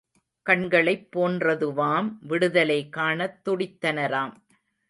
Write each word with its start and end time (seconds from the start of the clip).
கண்களைப் 0.45 1.07
போன்றதுவாம் 1.15 2.17
விடுதலை 2.21 2.89
காணத் 2.89 3.39
துடித்தனராம். 3.45 4.35